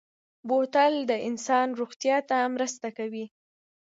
بوتل 0.47 0.93
د 1.09 1.11
انسان 1.29 1.67
روغتیا 1.79 2.17
ته 2.29 2.37
مرسته 2.55 2.87
کوي. 2.97 3.25